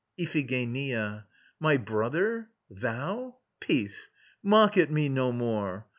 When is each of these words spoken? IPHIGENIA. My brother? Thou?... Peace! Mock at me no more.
IPHIGENIA. 0.17 1.27
My 1.59 1.77
brother? 1.77 2.49
Thou?... 2.71 3.37
Peace! 3.59 4.09
Mock 4.41 4.75
at 4.75 4.89
me 4.89 5.09
no 5.09 5.31
more. 5.31 5.85